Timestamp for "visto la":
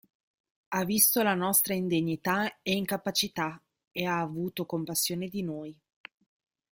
0.83-1.35